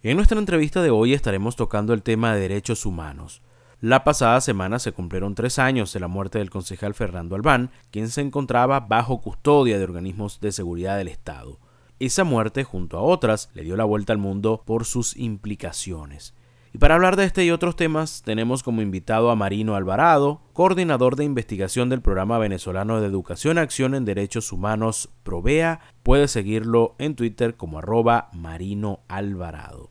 En 0.00 0.14
nuestra 0.14 0.38
entrevista 0.38 0.80
de 0.80 0.90
hoy 0.90 1.12
estaremos 1.12 1.56
tocando 1.56 1.92
el 1.92 2.04
tema 2.04 2.32
de 2.32 2.40
derechos 2.40 2.86
humanos. 2.86 3.42
La 3.80 4.04
pasada 4.04 4.40
semana 4.40 4.78
se 4.78 4.92
cumplieron 4.92 5.34
tres 5.34 5.58
años 5.58 5.92
de 5.92 5.98
la 5.98 6.06
muerte 6.06 6.38
del 6.38 6.50
concejal 6.50 6.94
Fernando 6.94 7.34
Albán, 7.34 7.72
quien 7.90 8.08
se 8.08 8.20
encontraba 8.20 8.78
bajo 8.78 9.20
custodia 9.20 9.76
de 9.76 9.82
organismos 9.82 10.38
de 10.38 10.52
seguridad 10.52 10.96
del 10.98 11.08
Estado. 11.08 11.58
Esa 11.98 12.22
muerte, 12.22 12.62
junto 12.62 12.96
a 12.96 13.02
otras, 13.02 13.50
le 13.54 13.64
dio 13.64 13.76
la 13.76 13.82
vuelta 13.82 14.12
al 14.12 14.20
mundo 14.20 14.62
por 14.64 14.84
sus 14.84 15.16
implicaciones. 15.16 16.32
Para 16.78 16.94
hablar 16.94 17.16
de 17.16 17.24
este 17.24 17.44
y 17.44 17.50
otros 17.50 17.74
temas, 17.74 18.22
tenemos 18.22 18.62
como 18.62 18.82
invitado 18.82 19.32
a 19.32 19.34
Marino 19.34 19.74
Alvarado, 19.74 20.42
coordinador 20.52 21.16
de 21.16 21.24
investigación 21.24 21.88
del 21.88 22.02
Programa 22.02 22.38
Venezolano 22.38 23.00
de 23.00 23.08
Educación 23.08 23.58
Acción 23.58 23.96
en 23.96 24.04
Derechos 24.04 24.52
Humanos 24.52 25.10
Provea. 25.24 25.80
Puede 26.04 26.28
seguirlo 26.28 26.94
en 27.00 27.16
Twitter 27.16 27.56
como 27.56 27.80
arroba 27.80 28.30
Marino 28.32 29.00
Alvarado. 29.08 29.90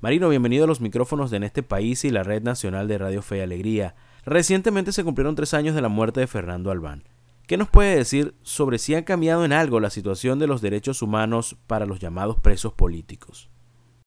Marino, 0.00 0.28
bienvenido 0.28 0.64
a 0.64 0.66
los 0.66 0.80
micrófonos 0.80 1.30
de 1.30 1.36
En 1.36 1.44
este 1.44 1.62
país 1.62 2.04
y 2.04 2.10
la 2.10 2.24
Red 2.24 2.42
Nacional 2.42 2.88
de 2.88 2.98
Radio 2.98 3.22
Fe 3.22 3.38
y 3.38 3.40
Alegría. 3.42 3.94
Recientemente 4.26 4.90
se 4.90 5.04
cumplieron 5.04 5.36
tres 5.36 5.54
años 5.54 5.76
de 5.76 5.82
la 5.82 5.88
muerte 5.88 6.18
de 6.18 6.26
Fernando 6.26 6.72
Albán. 6.72 7.04
¿Qué 7.46 7.56
nos 7.56 7.68
puede 7.68 7.94
decir 7.94 8.34
sobre 8.42 8.78
si 8.78 8.96
ha 8.96 9.04
cambiado 9.04 9.44
en 9.44 9.52
algo 9.52 9.78
la 9.78 9.90
situación 9.90 10.40
de 10.40 10.48
los 10.48 10.60
derechos 10.60 11.00
humanos 11.00 11.56
para 11.68 11.86
los 11.86 12.00
llamados 12.00 12.38
presos 12.40 12.72
políticos? 12.72 13.53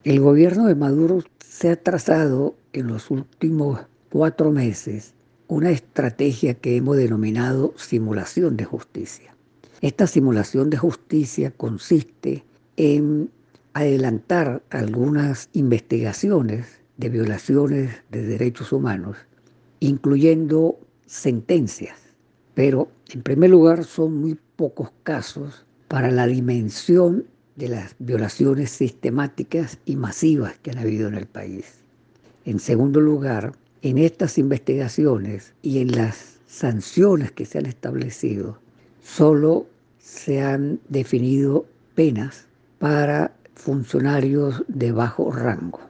El 0.07 0.21
gobierno 0.21 0.67
de 0.67 0.75
Maduro 0.75 1.21
se 1.45 1.69
ha 1.69 1.75
trazado 1.75 2.55
en 2.71 2.87
los 2.87 3.11
últimos 3.11 3.81
cuatro 4.09 4.53
meses 4.53 5.13
una 5.49 5.69
estrategia 5.69 6.53
que 6.53 6.77
hemos 6.77 6.95
denominado 6.95 7.73
simulación 7.75 8.55
de 8.55 8.63
justicia. 8.63 9.35
Esta 9.81 10.07
simulación 10.07 10.69
de 10.69 10.77
justicia 10.77 11.51
consiste 11.51 12.45
en 12.77 13.29
adelantar 13.73 14.63
algunas 14.69 15.49
investigaciones 15.51 16.79
de 16.95 17.09
violaciones 17.09 17.91
de 18.09 18.21
derechos 18.21 18.71
humanos, 18.71 19.17
incluyendo 19.81 20.79
sentencias 21.05 22.07
pero 22.53 22.87
en 23.13 23.23
primer 23.23 23.49
lugar 23.49 23.83
son 23.83 24.21
muy 24.21 24.39
pocos 24.55 24.89
casos 25.03 25.65
para 25.89 26.11
la 26.11 26.27
dimensión 26.27 27.25
de 27.57 27.67
las 27.69 27.95
violaciones 27.99 28.69
sistemáticas 28.69 29.79
y 29.85 29.95
masivas 29.95 30.57
que 30.61 30.71
han 30.71 30.77
habido 30.77 31.07
en 31.09 31.15
el 31.15 31.25
país. 31.25 31.65
En 32.45 32.59
segundo 32.59 33.01
lugar, 33.01 33.53
en 33.81 33.97
estas 33.97 34.37
investigaciones 34.37 35.53
y 35.61 35.79
en 35.79 35.91
las 35.91 36.37
sanciones 36.47 37.31
que 37.31 37.45
se 37.45 37.57
han 37.57 37.65
establecido, 37.65 38.59
solo 39.03 39.67
se 39.99 40.41
han 40.41 40.79
definido 40.87 41.65
penas 41.95 42.45
para 42.79 43.33
funcionarios 43.55 44.63
de 44.67 44.91
bajo 44.91 45.31
rango. 45.31 45.81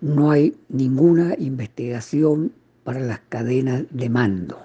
No 0.00 0.30
hay 0.30 0.56
ninguna 0.68 1.34
investigación 1.38 2.52
para 2.82 3.00
las 3.00 3.20
cadenas 3.28 3.84
de 3.90 4.10
mando. 4.10 4.58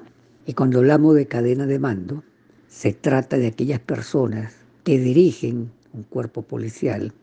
Y 0.46 0.54
cuando 0.54 0.80
hablamos 0.80 1.16
de 1.16 1.28
cadena 1.28 1.66
de 1.68 1.80
mando, 1.80 2.24
se 2.68 2.92
trata 2.92 3.38
de 3.38 3.48
aquellas 3.48 3.80
personas 3.80 4.54
que 4.84 5.00
dirigen 5.00 5.72
un 5.94 6.04
cuerpo 6.04 6.42
policial, 6.42 7.14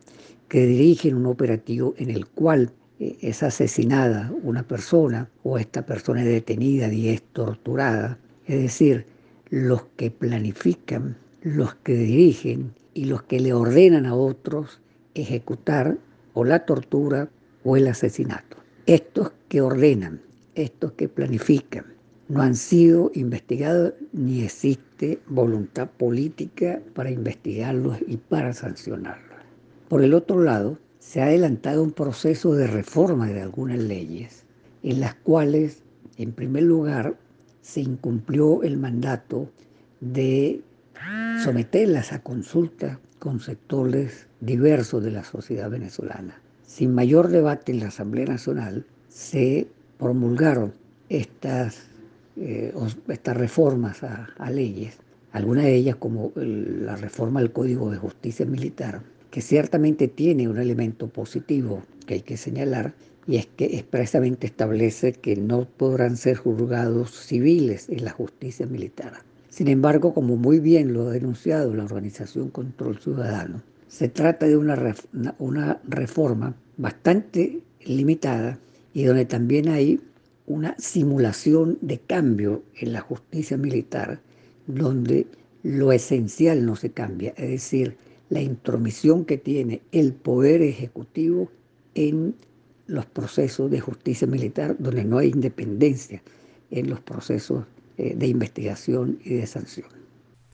que 0.47 0.65
dirigen 0.65 1.15
un 1.15 1.25
operativo 1.27 1.93
en 1.97 2.09
el 2.09 2.27
cual 2.27 2.71
eh, 2.99 3.17
es 3.21 3.43
asesinada 3.43 4.31
una 4.43 4.63
persona 4.63 5.29
o 5.43 5.57
esta 5.57 5.85
persona 5.85 6.21
es 6.21 6.27
detenida 6.27 6.91
y 6.91 7.09
es 7.09 7.21
torturada. 7.21 8.17
Es 8.45 8.61
decir, 8.61 9.05
los 9.49 9.83
que 9.97 10.11
planifican, 10.11 11.17
los 11.41 11.75
que 11.75 11.93
dirigen 11.93 12.73
y 12.93 13.05
los 13.05 13.23
que 13.23 13.39
le 13.39 13.53
ordenan 13.53 14.05
a 14.05 14.15
otros 14.15 14.81
ejecutar 15.13 15.97
o 16.33 16.43
la 16.45 16.65
tortura 16.65 17.29
o 17.63 17.77
el 17.77 17.87
asesinato. 17.87 18.57
Estos 18.85 19.31
que 19.47 19.61
ordenan, 19.61 20.21
estos 20.55 20.93
que 20.93 21.07
planifican, 21.07 21.85
no 22.31 22.41
han 22.41 22.55
sido 22.55 23.11
investigados 23.13 23.93
ni 24.13 24.43
existe 24.43 25.19
voluntad 25.27 25.89
política 25.89 26.81
para 26.93 27.11
investigarlos 27.11 27.97
y 28.07 28.15
para 28.15 28.53
sancionarlos. 28.53 29.39
Por 29.89 30.01
el 30.01 30.13
otro 30.13 30.41
lado, 30.41 30.77
se 30.99 31.21
ha 31.21 31.25
adelantado 31.25 31.83
un 31.83 31.91
proceso 31.91 32.53
de 32.53 32.67
reforma 32.67 33.27
de 33.27 33.41
algunas 33.41 33.79
leyes 33.79 34.45
en 34.81 35.01
las 35.01 35.13
cuales, 35.15 35.83
en 36.15 36.31
primer 36.31 36.63
lugar, 36.63 37.17
se 37.61 37.81
incumplió 37.81 38.63
el 38.63 38.77
mandato 38.77 39.49
de 39.99 40.61
someterlas 41.43 42.13
a 42.13 42.19
consulta 42.19 42.97
con 43.19 43.41
sectores 43.41 44.27
diversos 44.39 45.03
de 45.03 45.11
la 45.11 45.25
sociedad 45.25 45.69
venezolana. 45.69 46.41
Sin 46.65 46.95
mayor 46.95 47.27
debate 47.27 47.73
en 47.73 47.81
la 47.81 47.87
Asamblea 47.87 48.25
Nacional 48.25 48.85
se 49.09 49.67
promulgaron 49.97 50.73
estas 51.09 51.90
eh, 52.41 52.73
estas 53.07 53.37
reformas 53.37 54.03
a, 54.03 54.49
leyes, 54.49 54.97
algunas 55.31 55.65
de 55.65 55.75
ellas 55.75 55.95
como 55.95 56.31
la 56.35 56.95
reforma 56.95 57.39
al 57.39 57.51
Código 57.51 57.91
de 57.91 57.97
Justicia 57.97 58.45
Militar, 58.45 59.01
que 59.29 59.41
ciertamente 59.41 60.07
tiene 60.07 60.49
un 60.49 60.57
elemento 60.57 61.07
positivo 61.07 61.83
que 62.05 62.15
hay 62.15 62.21
que 62.21 62.37
señalar, 62.37 62.93
y 63.27 63.37
es 63.37 63.45
que 63.45 63.65
expresamente 63.77 64.47
establece 64.47 65.13
que 65.13 65.35
no 65.35 65.65
podrán 65.65 66.17
ser 66.17 66.37
juzgados 66.37 67.11
civiles 67.11 67.87
en 67.89 68.03
la 68.05 68.11
justicia 68.11 68.65
militar. 68.65 69.13
Sin 69.49 69.67
embargo, 69.67 70.13
como 70.13 70.35
muy 70.35 70.59
bien 70.59 70.93
lo 70.93 71.09
ha 71.09 71.11
denunciado 71.11 71.73
la 71.75 71.83
organización 71.83 72.49
Control 72.49 72.97
Ciudadano, 72.97 73.61
se 73.87 74.09
trata 74.09 74.47
de 74.47 74.57
una, 74.57 74.95
una 75.37 75.79
reforma 75.87 76.55
bastante 76.77 77.59
limitada 77.85 78.57
y 78.93 79.03
donde 79.03 79.25
también 79.25 79.69
hay 79.69 79.99
una 80.45 80.75
simulación 80.77 81.77
de 81.81 81.99
cambio 81.99 82.63
en 82.75 82.93
la 82.93 83.01
justicia 83.01 83.57
militar, 83.57 84.21
donde 84.67 85.27
lo 85.63 85.91
esencial 85.91 86.65
no 86.65 86.75
se 86.75 86.91
cambia, 86.91 87.33
es 87.37 87.49
decir, 87.49 87.97
la 88.29 88.41
intromisión 88.41 89.25
que 89.25 89.37
tiene 89.37 89.81
el 89.91 90.13
poder 90.13 90.61
ejecutivo 90.61 91.49
en 91.95 92.35
los 92.87 93.05
procesos 93.05 93.69
de 93.69 93.79
justicia 93.79 94.27
militar, 94.27 94.75
donde 94.79 95.03
no 95.03 95.17
hay 95.17 95.29
independencia 95.29 96.21
en 96.71 96.89
los 96.89 96.99
procesos 97.01 97.65
eh, 97.97 98.15
de 98.15 98.27
investigación 98.27 99.19
y 99.23 99.35
de 99.35 99.47
sanción. 99.47 99.87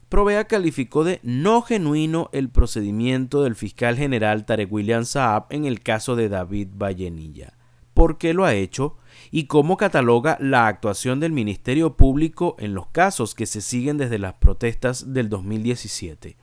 Provea 0.08 0.46
calificó 0.46 1.04
de 1.04 1.20
no 1.22 1.60
genuino 1.62 2.30
el 2.32 2.48
procedimiento 2.48 3.42
del 3.42 3.54
fiscal 3.54 3.96
general 3.96 4.46
Tarek 4.46 4.72
William 4.72 5.04
Saab 5.04 5.46
en 5.50 5.66
el 5.66 5.80
caso 5.80 6.16
de 6.16 6.28
David 6.28 6.68
Vallenilla. 6.74 7.57
¿Por 7.98 8.16
qué 8.16 8.32
lo 8.32 8.44
ha 8.44 8.54
hecho? 8.54 8.94
y 9.32 9.46
cómo 9.46 9.76
cataloga 9.76 10.38
la 10.40 10.68
actuación 10.68 11.18
del 11.18 11.32
Ministerio 11.32 11.96
Público 11.96 12.54
en 12.60 12.72
los 12.72 12.86
casos 12.86 13.34
que 13.34 13.44
se 13.44 13.60
siguen 13.60 13.98
desde 13.98 14.20
las 14.20 14.34
protestas 14.34 15.12
del 15.12 15.28
2017. 15.28 16.36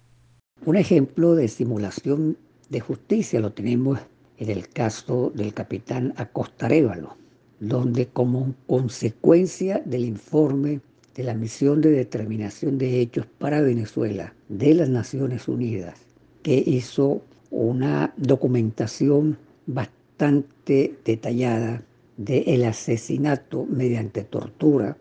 Un 0.65 0.75
ejemplo 0.75 1.33
de 1.33 1.47
simulación 1.47 2.37
de 2.69 2.81
justicia 2.81 3.39
lo 3.39 3.53
tenemos 3.53 3.99
en 4.37 4.49
el 4.49 4.67
caso 4.67 5.31
del 5.33 5.53
capitán 5.53 6.13
Acosta 6.17 6.67
Révalo, 6.67 7.15
donde 7.61 8.07
como 8.07 8.53
consecuencia 8.67 9.81
del 9.85 10.03
informe 10.03 10.81
de 11.15 11.23
la 11.23 11.35
misión 11.35 11.79
de 11.79 11.91
determinación 11.91 12.77
de 12.77 12.99
hechos 12.99 13.27
para 13.37 13.61
Venezuela 13.61 14.33
de 14.49 14.73
las 14.73 14.89
Naciones 14.89 15.47
Unidas, 15.47 16.01
que 16.43 16.61
hizo 16.67 17.21
una 17.49 18.13
documentación 18.17 19.37
bastante 19.65 20.04
detallada 20.17 21.83
del 22.17 22.63
asesinato 22.63 23.65
mediante 23.69 24.23
tortura 24.23 24.97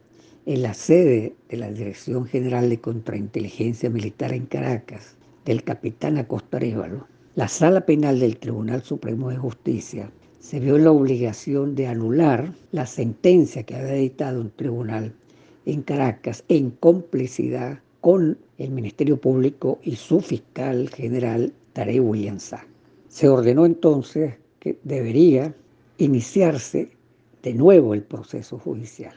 en 0.47 0.63
la 0.63 0.75
sede 0.75 1.35
de 1.49 1.57
la 1.57 1.71
Dirección 1.71 2.27
General 2.27 2.69
de 2.69 2.81
Contrainteligencia 2.81 3.89
Militar 3.91 4.33
en 4.33 4.47
Caracas 4.47 5.17
del 5.45 5.63
capitán 5.63 6.19
Acosta 6.19 6.59
Révalo, 6.59 7.07
la 7.37 7.49
Sala 7.49 7.87
Penal 7.87 8.19
del 8.19 8.37
Tribunal 8.39 8.83
Supremo 8.83 9.31
de 9.31 9.37
Justicia 9.37 10.11
se 10.41 10.61
vio 10.61 10.77
la 10.79 10.91
obligación 10.91 11.75
de 11.75 11.87
anular 11.87 12.53
la 12.73 12.87
sentencia 12.87 13.62
que 13.62 13.77
había 13.77 13.94
dictado 13.94 14.41
un 14.41 14.50
tribunal 14.50 15.15
en 15.65 15.83
Caracas 15.83 16.44
en 16.49 16.71
complicidad 16.71 17.79
con 18.00 18.37
el 18.59 18.71
Ministerio 18.71 19.19
Público 19.19 19.79
y 19.83 19.97
su 19.97 20.21
fiscal 20.21 20.91
general 20.91 21.53
Tarek 21.73 22.03
William 22.03 22.38
Se 23.09 23.29
ordenó 23.29 23.65
entonces 23.65 24.35
que 24.64 24.78
debería 24.82 25.55
iniciarse 25.99 26.88
de 27.43 27.52
nuevo 27.52 27.93
el 27.93 28.02
proceso 28.02 28.58
judicial 28.58 29.14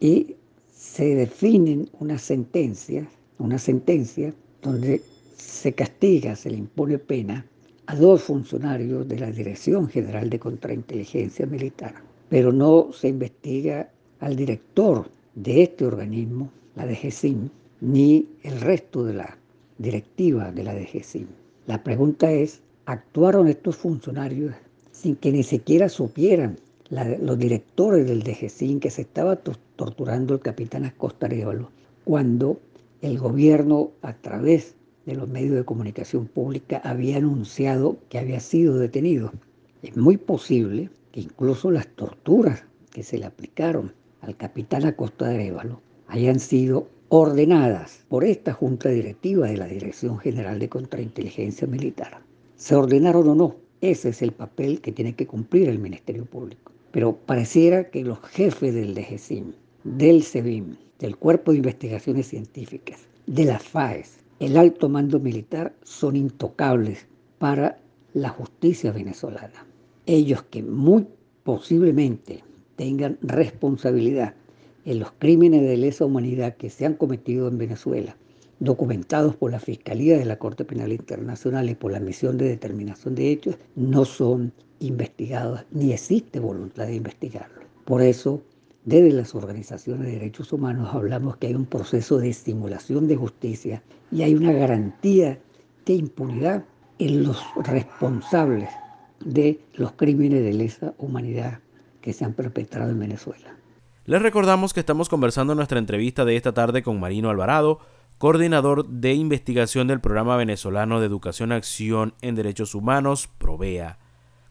y 0.00 0.34
se 0.72 1.14
definen 1.14 1.90
una 2.00 2.16
sentencia, 2.16 3.06
una 3.38 3.58
sentencia 3.58 4.32
donde 4.62 5.02
se 5.36 5.74
castiga, 5.74 6.34
se 6.34 6.50
le 6.50 6.56
impone 6.56 6.98
pena 6.98 7.44
a 7.86 7.94
dos 7.96 8.22
funcionarios 8.22 9.06
de 9.06 9.18
la 9.18 9.30
Dirección 9.30 9.88
General 9.88 10.30
de 10.30 10.38
Contrainteligencia 10.38 11.44
Militar, 11.44 11.94
pero 12.30 12.50
no 12.50 12.90
se 12.92 13.08
investiga 13.08 13.90
al 14.20 14.36
director 14.36 15.10
de 15.34 15.64
este 15.64 15.84
organismo, 15.84 16.50
la 16.76 16.86
DGCIM, 16.86 17.50
ni 17.82 18.26
el 18.42 18.60
resto 18.60 19.04
de 19.04 19.14
la 19.14 19.36
directiva 19.76 20.50
de 20.50 20.64
la 20.64 20.74
DGCIM. 20.74 21.26
La 21.66 21.82
pregunta 21.84 22.32
es, 22.32 22.62
¿actuaron 22.86 23.48
estos 23.48 23.76
funcionarios 23.76 24.54
sin 24.98 25.14
que 25.14 25.30
ni 25.30 25.44
siquiera 25.44 25.88
supieran 25.88 26.58
los 26.90 27.38
directores 27.38 28.04
del 28.06 28.24
DGCIN 28.24 28.80
que 28.80 28.90
se 28.90 29.02
estaba 29.02 29.36
torturando 29.36 30.34
el 30.34 30.40
capitán 30.40 30.84
Acosta 30.84 31.26
Arevalo, 31.26 31.70
cuando 32.04 32.58
el 33.00 33.16
gobierno 33.18 33.92
a 34.02 34.14
través 34.14 34.74
de 35.06 35.14
los 35.14 35.28
medios 35.28 35.54
de 35.54 35.64
comunicación 35.64 36.26
pública 36.26 36.80
había 36.82 37.18
anunciado 37.18 37.98
que 38.08 38.18
había 38.18 38.40
sido 38.40 38.76
detenido. 38.76 39.32
Es 39.82 39.96
muy 39.96 40.16
posible 40.16 40.90
que 41.12 41.20
incluso 41.20 41.70
las 41.70 41.86
torturas 41.86 42.64
que 42.90 43.04
se 43.04 43.18
le 43.18 43.26
aplicaron 43.26 43.92
al 44.20 44.36
capitán 44.36 44.84
Acosta 44.84 45.28
Arevalo 45.28 45.80
hayan 46.08 46.40
sido 46.40 46.88
ordenadas 47.08 48.04
por 48.08 48.24
esta 48.24 48.52
junta 48.52 48.88
directiva 48.88 49.46
de 49.46 49.58
la 49.58 49.66
Dirección 49.66 50.18
General 50.18 50.58
de 50.58 50.68
Contrainteligencia 50.68 51.68
Militar. 51.68 52.20
Se 52.56 52.74
ordenaron 52.74 53.28
o 53.28 53.34
no, 53.36 53.67
ese 53.80 54.08
es 54.08 54.22
el 54.22 54.32
papel 54.32 54.80
que 54.80 54.92
tiene 54.92 55.14
que 55.14 55.26
cumplir 55.26 55.68
el 55.68 55.78
Ministerio 55.78 56.24
Público. 56.24 56.72
Pero 56.90 57.16
pareciera 57.16 57.90
que 57.90 58.02
los 58.02 58.20
jefes 58.20 58.74
del 58.74 58.94
DGCIM, 58.94 59.52
del 59.84 60.22
SEBIM, 60.22 60.76
del 60.98 61.16
Cuerpo 61.16 61.52
de 61.52 61.58
Investigaciones 61.58 62.28
Científicas, 62.28 63.00
de 63.26 63.44
la 63.44 63.58
FAES, 63.58 64.18
el 64.40 64.56
alto 64.56 64.88
mando 64.88 65.20
militar 65.20 65.74
son 65.82 66.16
intocables 66.16 67.06
para 67.38 67.78
la 68.14 68.30
justicia 68.30 68.90
venezolana. 68.90 69.66
Ellos 70.06 70.42
que 70.44 70.62
muy 70.62 71.06
posiblemente 71.44 72.42
tengan 72.76 73.18
responsabilidad 73.22 74.34
en 74.84 75.00
los 75.00 75.12
crímenes 75.18 75.62
de 75.62 75.76
lesa 75.76 76.04
humanidad 76.04 76.56
que 76.56 76.70
se 76.70 76.86
han 76.86 76.94
cometido 76.94 77.48
en 77.48 77.58
Venezuela, 77.58 78.16
documentados 78.60 79.36
por 79.36 79.50
la 79.50 79.60
Fiscalía 79.60 80.18
de 80.18 80.24
la 80.24 80.38
Corte 80.38 80.64
Penal 80.64 80.92
Internacional 80.92 81.70
y 81.70 81.74
por 81.74 81.92
la 81.92 82.00
Misión 82.00 82.38
de 82.38 82.48
Determinación 82.48 83.14
de 83.14 83.30
Hechos, 83.30 83.56
no 83.76 84.04
son 84.04 84.52
investigados 84.80 85.64
ni 85.70 85.92
existe 85.92 86.40
voluntad 86.40 86.86
de 86.86 86.96
investigarlos. 86.96 87.64
Por 87.84 88.02
eso, 88.02 88.42
desde 88.84 89.12
las 89.12 89.34
organizaciones 89.34 90.06
de 90.06 90.12
derechos 90.12 90.52
humanos 90.52 90.94
hablamos 90.94 91.36
que 91.36 91.48
hay 91.48 91.54
un 91.54 91.66
proceso 91.66 92.18
de 92.18 92.30
estimulación 92.30 93.08
de 93.08 93.16
justicia 93.16 93.82
y 94.10 94.22
hay 94.22 94.34
una 94.34 94.52
garantía 94.52 95.38
de 95.84 95.92
impunidad 95.92 96.64
en 96.98 97.24
los 97.24 97.42
responsables 97.56 98.68
de 99.24 99.60
los 99.74 99.92
crímenes 99.92 100.42
de 100.42 100.52
lesa 100.52 100.94
humanidad 100.98 101.60
que 102.00 102.12
se 102.12 102.24
han 102.24 102.34
perpetrado 102.34 102.90
en 102.90 102.98
Venezuela. 102.98 103.56
Les 104.04 104.22
recordamos 104.22 104.72
que 104.72 104.80
estamos 104.80 105.08
conversando 105.08 105.52
en 105.52 105.58
nuestra 105.58 105.78
entrevista 105.78 106.24
de 106.24 106.36
esta 106.36 106.54
tarde 106.54 106.82
con 106.82 106.98
Marino 106.98 107.28
Alvarado, 107.28 107.80
coordinador 108.18 108.88
de 108.88 109.14
investigación 109.14 109.86
del 109.86 110.00
Programa 110.00 110.36
Venezolano 110.36 110.98
de 110.98 111.06
Educación 111.06 111.52
Acción 111.52 112.14
en 112.20 112.34
Derechos 112.34 112.74
Humanos, 112.74 113.28
PROVEA. 113.38 113.98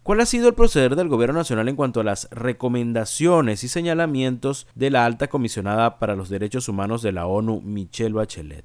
¿Cuál 0.03 0.21
ha 0.21 0.25
sido 0.25 0.47
el 0.47 0.55
proceder 0.55 0.95
del 0.95 1.09
Gobierno 1.09 1.39
Nacional 1.39 1.67
en 1.67 1.75
cuanto 1.75 1.99
a 1.99 2.05
las 2.05 2.29
recomendaciones 2.31 3.65
y 3.65 3.67
señalamientos 3.67 4.67
de 4.73 4.89
la 4.89 5.05
alta 5.05 5.27
comisionada 5.27 5.99
para 5.99 6.15
los 6.15 6.29
derechos 6.29 6.69
humanos 6.69 7.01
de 7.01 7.11
la 7.11 7.27
ONU, 7.27 7.59
Michelle 7.59 8.13
Bachelet? 8.13 8.63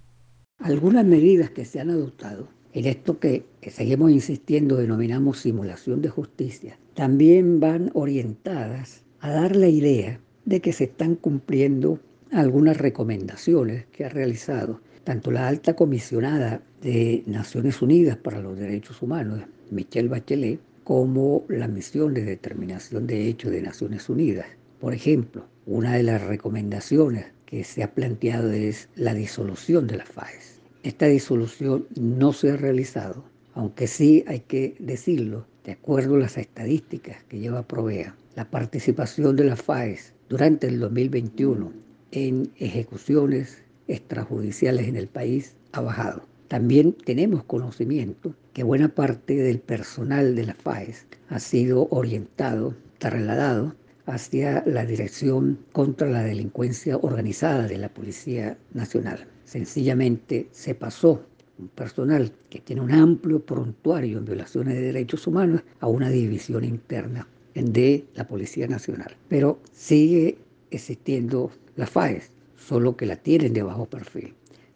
Algunas 0.61 1.05
medidas 1.05 1.51
que 1.51 1.65
se 1.65 1.81
han 1.81 1.91
adoptado 1.91 2.47
en 2.73 2.87
esto 2.87 3.19
que 3.19 3.45
seguimos 3.73 4.13
insistiendo 4.13 4.77
denominamos 4.77 5.41
simulación 5.41 6.01
de 6.01 6.11
justicia, 6.11 6.79
también 6.95 7.59
van 7.59 7.91
orientadas 7.93 9.03
a 9.19 9.31
dar 9.31 9.57
la 9.57 9.69
idea 9.69 10.21
de 10.45 10.61
que 10.61 10.73
se 10.73 10.85
están 10.85 11.17
cumpliendo 11.17 11.99
algunas 12.31 12.77
recomendaciones 12.77 13.87
que 13.87 14.05
ha 14.05 14.09
realizado 14.09 14.81
tanto 15.05 15.31
la 15.31 15.49
alta 15.49 15.75
comisionada 15.75 16.63
de 16.81 17.23
Naciones 17.27 17.83
Unidas 17.83 18.17
para 18.17 18.41
los 18.41 18.59
Derechos 18.59 19.03
Humanos, 19.03 19.41
Michelle 19.71 20.09
Bachelet, 20.09 20.61
como 20.85 21.45
la 21.49 21.69
misión 21.69 22.15
de 22.15 22.25
determinación 22.25 23.07
de 23.07 23.29
hechos 23.29 23.53
de 23.53 23.63
Naciones 23.63 24.09
Unidas. 24.09 24.47
Por 24.81 24.95
ejemplo, 24.95 25.45
una 25.67 25.95
de 25.95 26.03
las 26.03 26.23
recomendaciones 26.23 27.27
que 27.47 27.65
se 27.65 27.83
ha 27.83 27.95
planteado 27.95 28.51
es 28.51 28.89
la 28.97 29.15
disolución 29.15 29.87
de 29.87 29.99
la 29.99 30.07
FAES. 30.07 30.61
Esta 30.83 31.07
disolución 31.07 31.87
no 31.95 32.33
se 32.33 32.51
ha 32.51 32.57
realizado, 32.57 33.25
aunque 33.55 33.87
sí 33.87 34.25
hay 34.27 34.41
que 34.41 34.75
decirlo, 34.81 35.47
de 35.65 35.73
acuerdo 35.73 36.17
a 36.17 36.21
las 36.21 36.39
estadísticas 36.39 37.23
que 37.25 37.39
lleva 37.39 37.67
Provea, 37.69 38.17
la 38.35 38.51
participación 38.51 39.37
de 39.37 39.45
la 39.45 39.57
FAES 39.57 40.15
durante 40.29 40.67
el 40.67 40.81
2021 40.81 41.73
en 42.11 42.51
ejecuciones 42.57 43.63
extrajudiciales 43.93 44.89
en 44.89 44.97
el 44.97 45.09
país 45.09 45.57
ha 45.73 45.81
bajado. 45.81 46.23
También 46.49 46.93
tenemos 46.93 47.45
conocimiento 47.45 48.35
que 48.53 48.63
buena 48.63 48.89
parte 48.89 49.37
del 49.37 49.59
personal 49.59 50.35
de 50.35 50.47
la 50.47 50.55
FAES 50.55 51.07
ha 51.29 51.39
sido 51.39 51.89
orientado, 51.91 52.75
trasladado 52.99 53.75
hacia 54.07 54.63
la 54.67 54.85
Dirección 54.85 55.59
contra 55.73 56.11
la 56.11 56.23
Delincuencia 56.23 56.99
Organizada 56.99 57.67
de 57.67 57.79
la 57.79 57.89
Policía 57.89 58.59
Nacional. 58.75 59.27
Sencillamente 59.45 60.49
se 60.51 60.75
pasó 60.75 61.25
un 61.59 61.69
personal 61.69 62.33
que 62.51 62.61
tiene 62.61 62.83
un 62.83 62.93
amplio 62.93 63.41
prontuario 63.41 64.19
en 64.19 64.25
violaciones 64.25 64.75
de 64.75 64.83
derechos 64.83 65.27
humanos 65.27 65.63
a 65.81 65.87
una 65.87 66.11
división 66.11 66.65
interna 66.65 67.27
de 67.55 68.05
la 68.15 68.27
Policía 68.27 68.67
Nacional. 68.67 69.17
Pero 69.29 69.59
sigue 69.73 70.39
existiendo 70.71 71.51
la 71.77 71.87
FAES, 71.87 72.31
solo 72.67 72.97
que 72.97 73.07
la 73.07 73.17
tienen 73.17 73.53
de 73.53 73.63
bajo 73.63 73.87
perfil. 73.87 74.35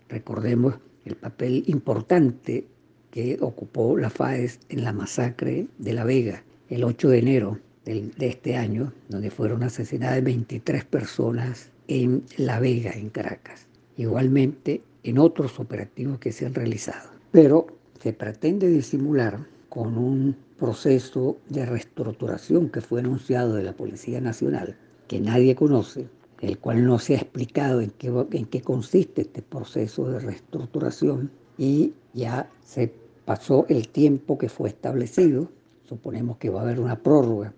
Recordemos 0.09 0.75
el 1.05 1.17
papel 1.17 1.65
importante 1.67 2.67
que 3.11 3.39
ocupó 3.41 3.97
la 3.97 4.11
FAES 4.11 4.61
en 4.69 4.85
la 4.85 4.93
masacre 4.93 5.67
de 5.79 5.93
La 5.93 6.05
Vega 6.05 6.43
el 6.69 6.85
8 6.85 7.09
de 7.09 7.19
enero 7.19 7.59
de 7.85 8.11
este 8.27 8.57
año, 8.57 8.93
donde 9.09 9.31
fueron 9.31 9.63
asesinadas 9.63 10.23
23 10.25 10.85
personas 10.85 11.71
en 11.87 12.25
La 12.37 12.59
Vega, 12.59 12.91
en 12.91 13.11
Caracas. 13.11 13.67
Igualmente 13.97 14.83
en 15.05 15.19
otros 15.19 15.61
operativos 15.61 16.19
que 16.19 16.33
se 16.33 16.47
han 16.47 16.55
realizado. 16.55 17.11
Pero 17.31 17.69
se 18.03 18.13
pretende 18.13 18.67
disimular 18.69 19.39
con 19.69 19.97
un 19.97 20.37
proceso 20.59 21.39
de 21.49 21.65
reestructuración 21.65 22.71
que 22.71 22.81
fue 22.81 23.01
anunciado 23.01 23.55
de 23.55 23.63
la 23.63 23.75
Policía 23.75 24.21
Nacional, 24.21 24.77
que 25.07 25.21
nadie 25.21 25.55
conoce, 25.55 26.09
el 26.41 26.59
cual 26.59 26.85
no 26.85 26.99
se 26.99 27.15
ha 27.15 27.19
explicado 27.19 27.81
en 27.81 27.91
qué, 27.91 28.13
en 28.33 28.47
qué 28.47 28.61
consiste 28.61 29.23
este 29.23 29.43
proceso 29.43 30.09
de 30.09 30.21
reestructuración 30.21 31.31
y 31.59 31.95
ya 32.13 32.51
se 32.65 32.93
pasó 33.25 33.67
el 33.69 33.89
tiempo 33.89 34.39
que 34.39 34.49
fue 34.49 34.69
establecido. 34.69 35.49
Suponemos 35.85 36.37
que 36.39 36.51
va 36.51 36.61
a 36.61 36.63
haber 36.65 36.81
una 36.81 36.97
prórroga 36.97 37.53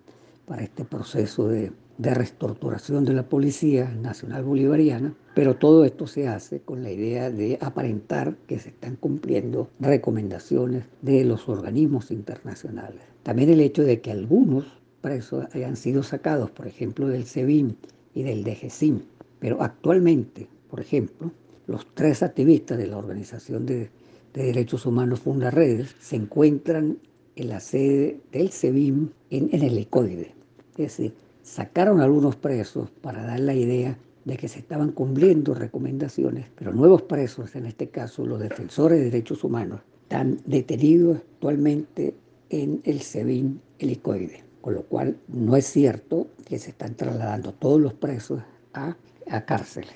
para 0.47 0.63
este 0.63 0.85
proceso 0.85 1.49
de, 1.49 1.73
de 1.99 2.15
reestructuración 2.15 3.05
de 3.05 3.13
la 3.13 3.29
Policía 3.29 3.91
Nacional 4.01 4.45
Bolivariana, 4.45 5.15
pero 5.35 5.57
todo 5.57 5.85
esto 5.85 6.07
se 6.07 6.29
hace 6.29 6.61
con 6.61 6.83
la 6.83 6.91
idea 6.91 7.31
de 7.31 7.59
aparentar 7.61 8.37
que 8.47 8.59
se 8.59 8.71
están 8.71 8.97
cumpliendo 8.97 9.69
recomendaciones 9.81 10.85
de 11.03 11.25
los 11.25 11.49
organismos 11.49 12.11
internacionales. 12.11 13.03
También 13.25 13.51
el 13.51 13.61
hecho 13.61 13.83
de 13.83 14.01
que 14.01 14.13
algunos 14.13 14.65
presos 15.01 15.47
hayan 15.55 15.77
sido 15.77 16.03
sacados, 16.03 16.51
por 16.51 16.67
ejemplo, 16.67 17.09
del 17.09 17.25
SEBIN 17.25 17.77
y 18.15 18.23
del 18.23 18.45
DGCIM. 18.45 19.01
Pero 19.39 19.63
actualmente, 19.63 20.49
por 20.69 20.81
ejemplo, 20.81 21.31
los 21.67 21.87
tres 21.95 22.23
activistas 22.23 22.79
de 22.79 22.87
la 22.87 22.99
Organización 22.99 23.67
de, 23.67 23.91
Derechos 24.35 24.87
Humanos 24.87 25.21
Funda 25.21 25.51
Redes 25.51 25.97
se 25.99 26.15
encuentran 26.15 26.99
en 27.35 27.49
la 27.49 27.59
sede 27.59 28.21
del 28.31 28.51
SEBIM 28.51 29.09
en, 29.31 29.49
el 29.53 29.77
ECOIDE. 29.77 30.33
Es 30.73 30.77
decir, 30.77 31.13
sacaron 31.43 32.01
algunos 32.01 32.37
presos 32.37 32.89
para 33.03 33.27
dar 33.27 33.41
la 33.41 33.55
idea 33.55 33.99
de 34.25 34.37
que 34.37 34.47
se 34.47 34.61
estaban 34.61 34.93
cumpliendo 34.93 35.55
recomendaciones, 35.55 36.47
pero 36.55 36.73
nuevos 36.73 37.03
presos, 37.03 37.57
en 37.57 37.67
este 37.67 37.89
caso 37.89 38.25
los 38.25 38.39
defensores 38.39 39.01
de 39.01 39.07
derechos 39.07 39.43
humanos, 39.43 39.81
están 40.03 40.39
detenidos 40.47 41.17
actualmente 41.17 42.15
en 42.51 42.81
el 42.85 43.01
SEBIN 43.01 43.61
helicoide 43.81 44.48
con 44.61 44.75
lo 44.75 44.83
cual 44.83 45.19
no 45.29 45.57
es 45.57 45.67
cierto 45.67 46.29
que 46.47 46.59
se 46.59 46.71
están 46.71 46.95
trasladando 46.95 47.53
todos 47.53 47.81
los 47.81 47.95
presos 47.95 48.43
a, 48.75 48.97
a 49.31 49.45
cárceles. 49.45 49.95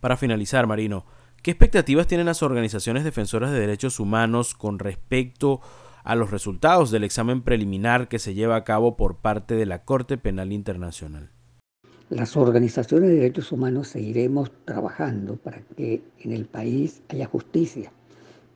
Para 0.00 0.16
finalizar, 0.16 0.66
Marino, 0.66 1.04
¿qué 1.42 1.50
expectativas 1.50 2.06
tienen 2.06 2.26
las 2.26 2.42
organizaciones 2.42 3.04
defensoras 3.04 3.50
de 3.52 3.60
derechos 3.60 4.00
humanos 4.00 4.54
con 4.54 4.78
respecto 4.78 5.60
a 6.04 6.14
los 6.14 6.30
resultados 6.30 6.90
del 6.90 7.04
examen 7.04 7.42
preliminar 7.42 8.08
que 8.08 8.18
se 8.18 8.34
lleva 8.34 8.56
a 8.56 8.64
cabo 8.64 8.96
por 8.96 9.18
parte 9.18 9.54
de 9.54 9.66
la 9.66 9.84
Corte 9.84 10.16
Penal 10.18 10.52
Internacional? 10.52 11.30
Las 12.08 12.36
organizaciones 12.36 13.10
de 13.10 13.16
derechos 13.16 13.52
humanos 13.52 13.88
seguiremos 13.88 14.50
trabajando 14.64 15.36
para 15.36 15.60
que 15.76 16.02
en 16.18 16.32
el 16.32 16.46
país 16.46 17.02
haya 17.08 17.26
justicia, 17.26 17.92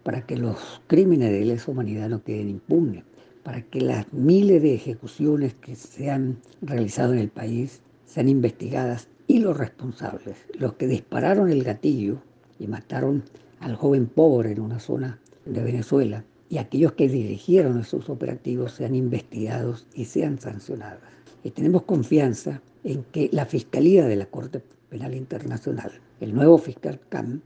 para 0.02 0.22
que 0.22 0.36
los 0.36 0.82
crímenes 0.86 1.30
de 1.30 1.44
lesa 1.44 1.70
humanidad 1.70 2.08
no 2.08 2.24
queden 2.24 2.48
impunes, 2.48 3.04
para 3.44 3.62
que 3.62 3.80
las 3.80 4.12
miles 4.12 4.62
de 4.62 4.74
ejecuciones 4.74 5.54
que 5.54 5.76
se 5.76 6.10
han 6.10 6.38
realizado 6.62 7.12
en 7.12 7.20
el 7.20 7.28
país 7.28 7.82
sean 8.06 8.28
investigadas 8.28 9.08
y 9.26 9.38
los 9.38 9.56
responsables, 9.56 10.36
los 10.58 10.74
que 10.74 10.86
dispararon 10.86 11.50
el 11.50 11.62
gatillo 11.62 12.18
y 12.58 12.66
mataron 12.66 13.22
al 13.60 13.76
joven 13.76 14.06
pobre 14.06 14.52
en 14.52 14.60
una 14.60 14.80
zona 14.80 15.20
de 15.44 15.62
Venezuela 15.62 16.24
y 16.48 16.58
aquellos 16.58 16.92
que 16.92 17.08
dirigieron 17.08 17.80
esos 17.80 18.08
operativos 18.08 18.72
sean 18.72 18.94
investigados 18.94 19.86
y 19.94 20.06
sean 20.06 20.38
sancionados. 20.38 21.02
Y 21.42 21.50
tenemos 21.50 21.82
confianza 21.82 22.62
en 22.82 23.04
que 23.04 23.28
la 23.32 23.44
Fiscalía 23.44 24.06
de 24.06 24.16
la 24.16 24.26
Corte 24.26 24.62
Penal 24.88 25.14
Internacional, 25.14 25.92
el 26.20 26.34
nuevo 26.34 26.56
fiscal 26.58 27.00
CAM, 27.08 27.40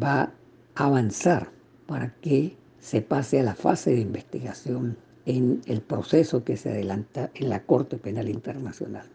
va 0.00 0.32
a 0.74 0.86
avanzar 0.86 1.50
para 1.86 2.14
que 2.20 2.56
se 2.78 3.02
pase 3.02 3.40
a 3.40 3.42
la 3.42 3.54
fase 3.54 3.90
de 3.90 4.00
investigación 4.00 4.96
en 5.26 5.60
el 5.66 5.80
proceso 5.80 6.44
que 6.44 6.56
se 6.56 6.70
adelanta 6.70 7.30
en 7.34 7.48
la 7.48 7.62
Corte 7.64 7.96
Penal 7.96 8.28
Internacional. 8.28 9.06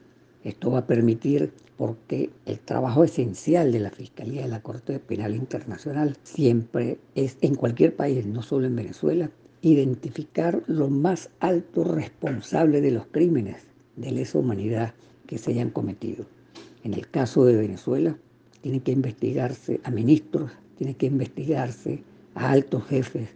Esto 0.43 0.71
va 0.71 0.79
a 0.79 0.87
permitir, 0.87 1.51
porque 1.75 2.29
el 2.45 2.59
trabajo 2.59 3.03
esencial 3.03 3.71
de 3.71 3.79
la 3.79 3.89
Fiscalía 3.89 4.43
de 4.43 4.47
la 4.47 4.61
Corte 4.61 4.99
Penal 4.99 5.35
Internacional 5.35 6.15
siempre 6.23 6.99
es, 7.15 7.37
en 7.41 7.55
cualquier 7.55 7.95
país, 7.95 8.25
no 8.25 8.43
solo 8.43 8.67
en 8.67 8.75
Venezuela, 8.75 9.31
identificar 9.61 10.61
los 10.67 10.91
más 10.91 11.31
altos 11.39 11.87
responsables 11.87 12.83
de 12.83 12.91
los 12.91 13.07
crímenes 13.07 13.63
de 13.95 14.11
lesa 14.11 14.37
humanidad 14.37 14.93
que 15.25 15.39
se 15.39 15.51
hayan 15.51 15.71
cometido. 15.71 16.25
En 16.83 16.93
el 16.93 17.09
caso 17.09 17.45
de 17.45 17.55
Venezuela, 17.55 18.15
tiene 18.61 18.81
que 18.81 18.91
investigarse 18.91 19.79
a 19.83 19.89
ministros, 19.89 20.51
tiene 20.77 20.95
que 20.95 21.07
investigarse 21.07 22.03
a 22.35 22.51
altos 22.51 22.85
jefes 22.85 23.29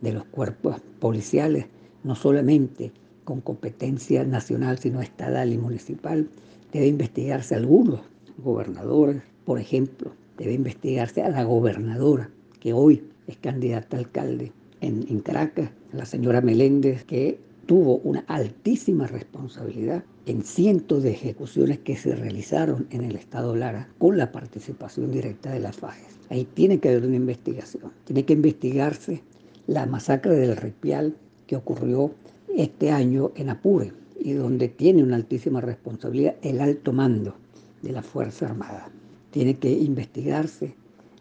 de 0.00 0.12
los 0.12 0.24
cuerpos 0.24 0.80
policiales, 0.98 1.66
no 2.04 2.14
solamente 2.14 2.92
con 3.24 3.40
competencia 3.40 4.24
nacional, 4.24 4.78
sino 4.78 5.02
estatal 5.02 5.52
y 5.52 5.58
municipal. 5.58 6.28
Debe 6.72 6.86
investigarse 6.86 7.54
a 7.54 7.58
algunos 7.58 8.00
gobernadores, 8.38 9.22
por 9.44 9.58
ejemplo, 9.58 10.12
debe 10.36 10.54
investigarse 10.54 11.22
a 11.22 11.30
la 11.30 11.44
gobernadora, 11.44 12.30
que 12.60 12.72
hoy 12.72 13.04
es 13.26 13.36
candidata 13.36 13.96
a 13.96 14.00
alcalde 14.00 14.52
en, 14.80 15.04
en 15.08 15.20
Caracas, 15.20 15.70
la 15.92 16.06
señora 16.06 16.40
Meléndez, 16.40 17.04
que 17.04 17.38
tuvo 17.66 17.98
una 17.98 18.20
altísima 18.28 19.06
responsabilidad 19.06 20.02
en 20.24 20.42
cientos 20.42 21.02
de 21.02 21.10
ejecuciones 21.10 21.78
que 21.80 21.96
se 21.96 22.14
realizaron 22.14 22.86
en 22.90 23.04
el 23.04 23.16
estado 23.16 23.54
Lara 23.54 23.88
con 23.98 24.16
la 24.16 24.32
participación 24.32 25.10
directa 25.10 25.52
de 25.52 25.60
las 25.60 25.76
FAES. 25.76 26.18
Ahí 26.30 26.46
tiene 26.54 26.78
que 26.78 26.88
haber 26.88 27.04
una 27.04 27.16
investigación, 27.16 27.92
tiene 28.04 28.24
que 28.24 28.32
investigarse 28.32 29.22
la 29.66 29.84
masacre 29.84 30.34
del 30.34 30.56
Ripial 30.56 31.14
que 31.48 31.56
ocurrió 31.56 32.12
este 32.56 32.92
año 32.92 33.32
en 33.34 33.48
Apure 33.50 33.92
y 34.20 34.34
donde 34.34 34.68
tiene 34.68 35.02
una 35.02 35.16
altísima 35.16 35.60
responsabilidad 35.60 36.36
el 36.42 36.60
alto 36.60 36.92
mando 36.92 37.34
de 37.82 37.90
la 37.90 38.02
Fuerza 38.02 38.46
Armada. 38.46 38.90
Tiene 39.32 39.56
que 39.56 39.70
investigarse 39.70 40.74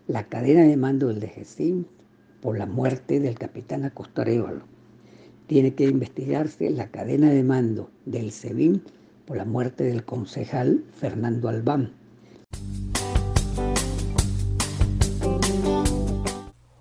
la 0.08 0.26
cadena 0.26 0.64
de 0.64 0.78
mando 0.78 1.08
del 1.08 1.22
DGCIM 1.22 1.86
por 2.42 2.58
la 2.58 2.66
muerte 2.66 3.20
del 3.20 3.40
capitán 3.40 3.86
Acosta 3.86 4.26
Tiene 5.48 5.74
que 5.74 5.86
investigarse 5.86 6.70
la 6.70 6.92
cadena 6.92 7.30
de 7.32 7.44
mando 7.44 7.90
del 8.06 8.32
SEBIN 8.32 8.82
por 9.26 9.38
la 9.38 9.46
muerte 9.46 9.86
del 9.86 10.04
concejal 10.04 10.84
Fernando 10.94 11.48
Albán. 11.50 11.94